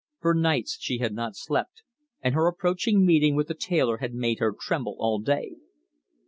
[0.19, 1.83] For nights she had not slept,
[2.21, 5.57] and her approaching meeting with the tailor had made her tremble all day.